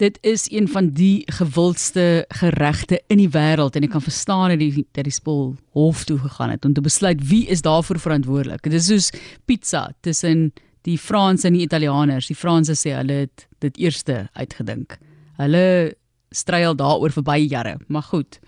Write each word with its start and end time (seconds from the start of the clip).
Dit 0.00 0.16
is 0.24 0.46
een 0.50 0.68
van 0.68 0.88
die 0.96 1.22
gewildste 1.28 2.24
geregte 2.28 3.02
in 3.12 3.18
die 3.20 3.28
wêreld 3.28 3.74
en 3.76 3.84
ek 3.84 3.92
kan 3.92 4.04
verstaan 4.04 4.48
dat 4.54 4.62
die 4.62 4.86
dat 4.96 5.04
die 5.04 5.12
spul 5.12 5.58
hof 5.76 6.06
toe 6.08 6.16
gegaan 6.22 6.54
het 6.54 6.64
om 6.64 6.72
te 6.72 6.80
besluit 6.80 7.20
wie 7.28 7.42
is 7.52 7.60
daarvoor 7.66 8.00
verantwoordelik. 8.00 8.62
Dit 8.64 8.78
is 8.78 8.88
soos 8.88 9.10
pizza 9.44 9.90
tussen 10.00 10.54
die 10.88 10.96
Franse 10.96 11.50
en 11.50 11.58
die 11.58 11.66
Italianers. 11.66 12.30
Die 12.32 12.38
Franse 12.38 12.78
sê 12.80 12.94
hulle 12.96 13.26
het 13.26 13.44
dit 13.60 13.76
eerste 13.76 14.30
uitgedink. 14.32 14.96
Hulle 15.36 15.96
struil 16.32 16.78
daaroor 16.80 17.12
vir 17.18 17.26
baie 17.26 17.44
jare, 17.44 17.76
maar 17.88 18.08
goed. 18.08 18.40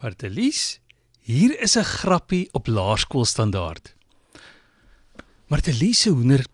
Martelies, 0.00 0.80
hier 1.20 1.52
is 1.60 1.76
'n 1.76 1.84
grappie 1.84 2.48
op 2.52 2.66
laerskoolstandaard. 2.66 3.94
Martelies 5.48 6.00
se 6.00 6.10
hoender 6.10 6.44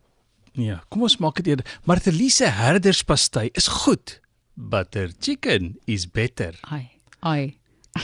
Nee, 0.55 0.77
kom 0.89 1.03
ons 1.03 1.17
maak 1.19 1.41
dit 1.41 1.47
eerder. 1.51 1.67
Martelies 1.89 2.37
se 2.39 2.47
herderspastei 2.47 3.49
is 3.59 3.67
goed. 3.83 4.21
Butter 4.55 5.11
chicken 5.21 5.75
is 5.91 6.07
better. 6.07 6.55
Ai, 6.71 6.87
ai. 7.27 7.57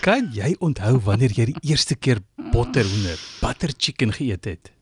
Kan 0.02 0.30
jy 0.34 0.52
onthou 0.62 0.98
wanneer 1.06 1.32
jy 1.34 1.48
die 1.50 1.70
eerste 1.72 1.96
keer 1.98 2.20
botterhoender, 2.52 3.18
butter 3.40 3.74
chicken 3.76 4.14
geëet 4.14 4.50
het? 4.50 4.72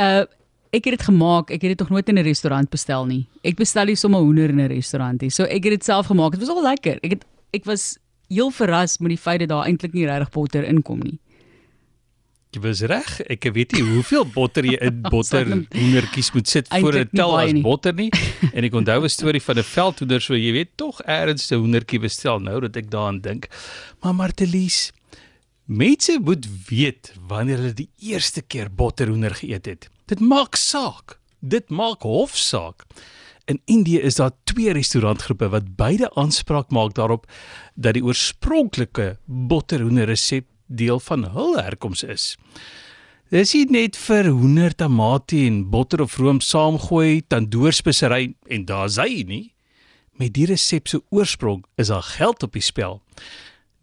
Uh 0.00 0.24
ek 0.72 0.86
het 0.88 0.94
dit 0.96 1.02
gemaak. 1.04 1.50
Ek 1.52 1.60
het 1.60 1.74
dit 1.74 1.80
nog 1.84 1.90
nooit 1.92 2.08
in 2.08 2.16
'n 2.16 2.24
restaurant 2.24 2.70
bestel 2.70 3.04
nie. 3.04 3.26
Ek 3.44 3.56
bestel 3.56 3.84
nie 3.84 3.96
sommer 3.96 4.20
hoender 4.20 4.48
in 4.48 4.60
'n 4.60 4.68
restaurant 4.72 5.20
nie. 5.20 5.28
So 5.30 5.44
ek 5.44 5.64
het 5.64 5.72
dit 5.76 5.84
self 5.84 6.06
gemaak. 6.06 6.32
Dit 6.32 6.40
was 6.40 6.48
al 6.48 6.62
lekker. 6.62 6.96
Ek 7.02 7.10
het 7.10 7.24
ek 7.52 7.64
was 7.64 7.98
heel 8.28 8.50
verras 8.50 8.98
met 8.98 9.08
die 9.08 9.18
feit 9.18 9.40
dat 9.40 9.48
daar 9.48 9.66
eintlik 9.66 9.92
nie 9.92 10.06
regtig 10.06 10.30
botter 10.30 10.64
inkom 10.64 11.00
nie. 11.00 11.18
Jy 12.52 12.60
was 12.60 12.82
reg. 12.84 13.12
Ek 13.32 13.46
weet 13.56 13.70
nie 13.72 13.80
hoeveel 13.86 14.26
botter 14.28 14.66
jy 14.68 14.74
in 14.84 14.98
botter 15.14 15.48
hoendertjies 15.48 16.28
moet 16.34 16.50
sit 16.52 16.66
voor 16.68 16.98
dit 16.98 17.14
tel 17.16 17.32
as 17.38 17.52
nie. 17.56 17.62
botter 17.64 17.94
nie. 17.96 18.10
En 18.56 18.66
ek 18.68 18.74
onthou 18.76 18.98
'n 19.00 19.08
storie 19.08 19.40
van 19.40 19.56
'n 19.56 19.64
veldhoender 19.64 20.20
so 20.20 20.36
jy 20.36 20.52
weet 20.52 20.76
tog 20.76 21.00
eers 21.06 21.48
'n 21.48 21.62
hoendertjie 21.64 22.00
bestel 22.04 22.44
nou 22.44 22.60
dat 22.60 22.76
ek 22.76 22.90
daaraan 22.92 23.22
dink. 23.24 23.48
Maar 24.04 24.14
Martelies, 24.14 24.92
mense 25.64 26.18
moet 26.20 26.44
weet 26.68 27.14
wanneer 27.26 27.56
hulle 27.56 27.72
die 27.72 27.88
eerste 28.04 28.42
keer 28.42 28.68
botterhoender 28.68 29.32
geëet 29.32 29.66
het. 29.66 29.88
Dit 30.06 30.20
maak 30.20 30.54
saak. 30.56 31.16
Dit 31.40 31.70
maak 31.70 32.04
hofsaak. 32.04 32.84
In 33.48 33.60
Indië 33.64 33.98
is 34.04 34.20
daar 34.20 34.36
twee 34.44 34.72
restaurantgroepe 34.72 35.48
wat 35.48 35.72
beide 35.76 36.12
aanspraak 36.14 36.70
maak 36.70 36.94
daarop 36.94 37.24
dat 37.74 37.94
die 37.94 38.04
oorspronklike 38.04 39.16
botterhoender 39.24 40.04
resep 40.06 40.51
deel 40.74 41.00
van 41.00 41.24
hul 41.34 41.56
herkoms 41.58 42.02
is. 42.02 42.36
Dis 43.32 43.54
nie 43.56 43.64
net 43.72 43.96
vir 43.96 44.28
hoender, 44.28 44.74
tamatie 44.76 45.46
en 45.48 45.62
botter 45.72 46.02
of 46.04 46.18
room 46.20 46.42
saamgooi, 46.44 47.22
tandoorspesery 47.32 48.34
en 48.52 48.66
daar's 48.68 48.98
hy 49.00 49.22
nie. 49.24 49.46
Met 50.20 50.34
die 50.36 50.44
resep 50.50 50.90
se 50.90 51.00
oorsprong 51.08 51.62
is 51.80 51.88
daar 51.88 52.04
geld 52.04 52.44
op 52.44 52.52
die 52.52 52.64
spel. 52.64 53.00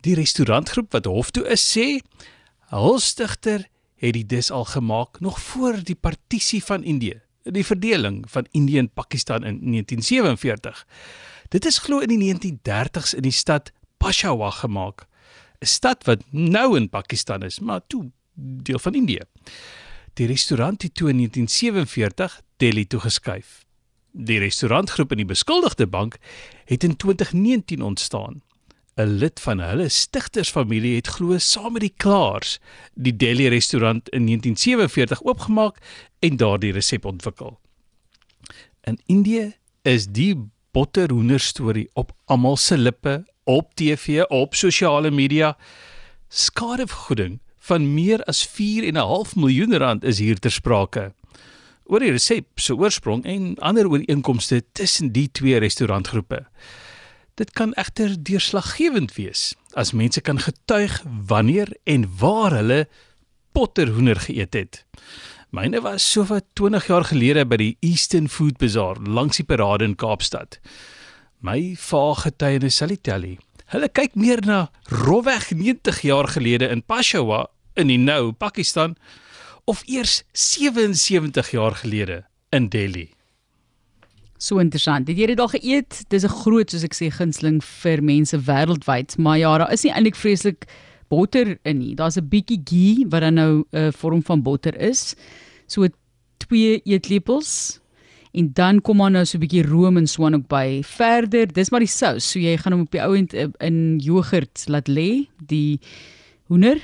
Die 0.06 0.14
restaurantgroep 0.16 0.94
wat 0.94 1.10
hof 1.10 1.34
toe 1.34 1.48
is 1.50 1.66
sê, 1.66 1.88
hul 2.70 3.02
stigter 3.02 3.66
het 4.00 4.14
die 4.16 4.24
dis 4.24 4.52
al 4.54 4.70
gemaak 4.70 5.20
nog 5.20 5.42
voor 5.42 5.82
die 5.84 5.98
partisie 5.98 6.62
van 6.64 6.86
Indië, 6.86 7.18
die 7.44 7.66
verdeling 7.66 8.22
van 8.30 8.48
Indië 8.52 8.86
en 8.86 8.94
Pakistan 8.94 9.44
in 9.44 9.60
1947. 9.74 10.86
Dit 11.50 11.66
is 11.66 11.82
glo 11.82 12.06
in 12.06 12.14
die 12.14 12.22
1930s 12.22 13.18
in 13.18 13.26
die 13.26 13.34
stad 13.34 13.74
Peshawar 13.98 14.62
gemaak. 14.62 15.09
'n 15.60 15.66
stad 15.66 16.04
wat 16.04 16.24
nou 16.32 16.78
in 16.78 16.90
Pakistan 16.90 17.44
is, 17.44 17.60
maar 17.60 17.82
toe 17.88 18.12
deel 18.34 18.80
van 18.80 18.94
Indië. 18.94 19.22
Die 20.14 20.28
restaurant 20.28 20.82
het 20.82 20.94
toe 20.94 21.10
in 21.10 21.16
1947 21.16 22.42
Delhi 22.58 22.88
toe 22.88 23.00
geskuif. 23.00 23.66
Die 24.12 24.40
restaurantgroep 24.40 25.12
in 25.12 25.18
die 25.18 25.26
beskuldigde 25.26 25.88
bank 25.88 26.18
het 26.66 26.84
in 26.84 26.96
2019 26.96 27.82
ontstaan. 27.82 28.42
'n 28.96 29.08
Lid 29.08 29.40
van 29.40 29.60
hulle 29.60 29.90
stigtersfamilie 29.90 30.96
het 30.96 31.08
glo 31.08 31.38
saam 31.38 31.74
met 31.74 31.82
die 31.82 31.94
Klaars 31.96 32.60
die 32.94 33.16
Delhi 33.16 33.48
restaurant 33.48 34.10
in 34.10 34.26
1947 34.26 35.24
oopgemaak 35.24 35.78
en 36.20 36.38
daardie 36.38 36.72
resep 36.72 37.06
ontwikkel. 37.06 37.60
In 38.84 39.00
Indië 39.06 39.54
is 39.82 40.08
die 40.08 40.36
botterhoender 40.72 41.40
storie 41.40 41.90
op 41.94 42.12
almal 42.26 42.58
se 42.58 42.78
lippe 42.78 43.24
op 43.44 43.74
TV, 43.76 44.24
op 44.30 44.56
sosiale 44.56 45.12
media. 45.12 45.58
Skadevergoeding 46.30 47.40
van 47.60 47.94
meer 47.94 48.24
as 48.24 48.46
4 48.48 48.88
en 48.88 48.94
'n 48.94 49.10
half 49.14 49.36
miljoen 49.36 49.78
rand 49.78 50.04
is 50.04 50.20
hier 50.20 50.40
ter 50.40 50.52
sprake. 50.52 51.14
Oor 51.86 52.00
die 52.00 52.12
resep 52.12 52.60
se 52.60 52.76
oorsprong 52.76 53.26
en 53.26 53.56
ander 53.58 53.90
ooreenkomste 53.90 54.64
tussen 54.72 55.12
die 55.12 55.30
twee 55.32 55.58
restaurantgroepe. 55.58 56.46
Dit 57.34 57.52
kan 57.52 57.74
egter 57.74 58.24
deurslaggewend 58.24 59.16
wees 59.16 59.56
as 59.74 59.92
mense 59.92 60.22
kan 60.22 60.40
getuig 60.40 61.04
wanneer 61.26 61.78
en 61.84 62.06
waar 62.18 62.52
hulle 62.52 62.88
potterhoender 63.52 64.20
geëet 64.20 64.54
het. 64.54 64.86
Myne 65.50 65.82
was 65.82 66.12
so 66.12 66.28
wat 66.30 66.46
20 66.54 66.86
jaar 66.86 67.04
gelede 67.10 67.42
by 67.50 67.58
die 67.58 67.78
Eastern 67.82 68.28
Food 68.30 68.60
Bazaar 68.62 69.00
langs 69.02 69.40
die 69.40 69.46
parade 69.50 69.88
in 69.88 69.96
Kaapstad. 69.98 70.60
My 71.42 71.74
vaargetuienis 71.74 72.76
sal 72.78 72.94
tel. 73.02 73.26
Hulle 73.74 73.90
kyk 73.90 74.14
meer 74.14 74.44
na 74.46 74.68
rowweg 74.94 75.48
90 75.58 76.04
jaar 76.06 76.30
gelede 76.30 76.70
in 76.70 76.84
Peshawar 76.86 77.48
in 77.74 77.90
die 77.90 77.98
nou 77.98 78.30
Pakistan 78.32 78.94
of 79.66 79.82
eers 79.90 80.22
77 80.38 81.50
jaar 81.56 81.80
gelede 81.82 82.20
in 82.54 82.70
Delhi. 82.70 83.08
So 84.38 84.62
interessant. 84.62 85.10
Het 85.10 85.18
jy 85.18 85.32
dit 85.34 85.42
al 85.42 85.50
geëet? 85.50 86.04
Dis 86.14 86.24
'n 86.30 86.38
groot 86.46 86.70
soos 86.70 86.86
ek 86.86 86.94
sê 86.94 87.10
gunsteling 87.10 87.64
vir 87.64 88.04
mense 88.04 88.38
wêreldwyd, 88.38 89.18
maar 89.18 89.38
ja, 89.38 89.58
daar 89.58 89.74
is 89.74 89.82
nie 89.82 89.94
eintlik 89.94 90.16
vreeslik 90.16 90.70
botter 91.10 91.58
in 91.64 91.78
nie. 91.80 91.96
Daar's 91.96 92.18
'n 92.18 92.30
bietjie 92.30 92.62
ghee 92.64 93.06
wat 93.10 93.22
dan 93.22 93.34
nou 93.34 93.64
'n 93.72 93.78
uh, 93.78 93.92
vorm 93.92 94.24
van 94.24 94.42
botter 94.42 94.76
is. 94.80 95.16
So 95.68 95.88
2 96.38 96.82
eetlepels 96.84 97.80
en 98.32 98.54
dan 98.54 98.82
kom 98.82 98.98
maar 98.98 99.12
nou 99.12 99.26
so 99.26 99.38
'n 99.38 99.42
bietjie 99.42 99.66
room 99.66 99.98
en 99.98 100.08
swaan 100.08 100.36
ook 100.36 100.48
by. 100.48 100.82
Verder, 100.84 101.48
dis 101.54 101.70
maar 101.70 101.80
die 101.80 101.88
sous. 101.88 102.32
So 102.32 102.40
jy 102.40 102.58
gaan 102.58 102.74
hom 102.74 102.82
op 102.82 102.92
die 102.92 103.02
ou 103.02 103.16
end 103.16 103.34
in 103.60 104.00
jogurt 104.00 104.66
laat 104.68 104.88
lê, 104.88 105.28
die 105.46 105.80
hoender. 106.48 106.78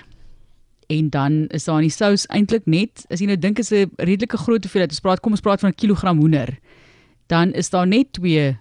En 0.88 1.10
dan 1.10 1.48
is 1.48 1.64
daar 1.64 1.82
in 1.82 1.90
die 1.90 1.90
sous 1.90 2.28
eintlik 2.28 2.66
net, 2.66 3.06
as 3.10 3.20
jy 3.20 3.26
nou 3.26 3.38
dink 3.38 3.60
is 3.60 3.72
'n 3.72 3.92
redelike 3.98 4.38
groot 4.38 4.64
hoeveelheid. 4.64 4.92
Ons 4.92 5.00
praat 5.00 5.20
kom 5.20 5.32
ons 5.32 5.42
praat 5.42 5.60
van 5.60 5.70
'n 5.70 5.76
kilogram 5.76 6.18
hoender. 6.18 6.58
Dan 7.28 7.54
is 7.54 7.70
daar 7.70 7.88
net 7.88 8.14
2 8.14 8.58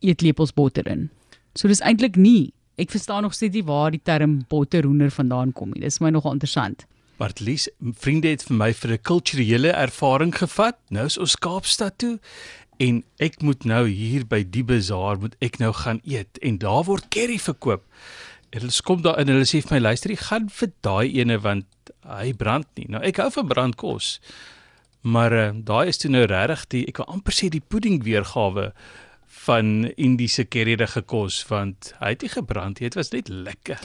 eetlepels 0.00 0.52
botter 0.52 0.86
in. 0.86 1.10
So 1.54 1.68
dis 1.68 1.80
eintlik 1.80 2.16
nie. 2.16 2.52
Ek 2.76 2.92
verstaan 2.92 3.24
nog 3.24 3.34
steeds 3.34 3.54
nie 3.56 3.64
waar 3.64 3.90
die 3.90 4.02
term 4.04 4.42
botterhoender 4.48 5.10
vandaan 5.10 5.52
kom 5.56 5.72
nie. 5.72 5.80
Dis 5.80 5.96
my 6.04 6.10
nogal 6.12 6.36
interessant. 6.36 6.84
Bartlies, 7.16 7.70
vriende 7.96 8.28
het 8.28 8.42
vir 8.44 8.56
my 8.56 8.72
vir 8.76 8.92
'n 8.92 9.02
kulturele 9.02 9.70
ervaring 9.72 10.34
gevat. 10.36 10.76
Nou 10.90 11.06
is 11.06 11.18
ons 11.18 11.36
Kaapstad 11.36 11.98
toe 11.98 12.18
en 12.76 13.04
ek 13.18 13.40
moet 13.40 13.64
nou 13.64 13.88
hier 13.88 14.26
by 14.26 14.42
die 14.44 14.64
bazaar 14.64 15.18
moet 15.18 15.36
ek 15.40 15.58
nou 15.58 15.72
gaan 15.72 16.00
eet 16.04 16.38
en 16.42 16.58
daar 16.58 16.84
word 16.84 17.08
curry 17.08 17.38
verkoop. 17.38 17.82
En 18.52 18.60
hulle 18.60 18.82
kom 18.84 19.02
daar 19.02 19.18
in 19.18 19.28
en 19.28 19.34
hulle 19.34 19.48
sê 19.48 19.62
vir 19.62 19.76
my 19.76 19.80
luister, 19.80 20.12
ek 20.12 20.28
gaan 20.28 20.48
vir 20.48 20.72
daai 20.80 21.08
ene 21.16 21.38
want 21.38 21.66
hy 22.04 22.32
brand 22.32 22.66
nie. 22.76 22.86
Nou 22.88 23.00
ek 23.02 23.16
hou 23.16 23.30
van 23.30 23.48
brandkos. 23.48 24.20
Maar 25.00 25.32
uh, 25.32 25.50
daai 25.54 25.88
is 25.88 25.98
toe 25.98 26.10
nou 26.10 26.24
regtig 26.26 26.66
die 26.68 26.84
ek 26.88 26.98
wil 26.98 27.06
amper 27.06 27.32
sê 27.32 27.48
die 27.48 27.62
pudding 27.62 28.02
weergawe 28.04 28.72
van 29.46 29.92
Indiese 29.96 30.46
curryrige 30.48 31.02
kos 31.02 31.42
want 31.50 31.92
hy 32.00 32.14
het 32.14 32.24
nie 32.24 32.32
gebrand 32.32 32.80
nie, 32.80 32.88
dit 32.88 32.98
was 32.98 33.12
net 33.14 33.28
lekker. 33.28 33.80